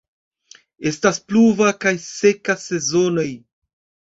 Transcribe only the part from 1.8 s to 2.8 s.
kaj seka